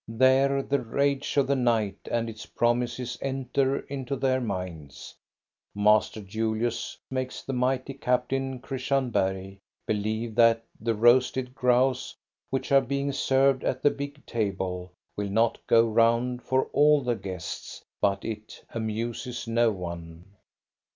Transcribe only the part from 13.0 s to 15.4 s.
served at the big table, will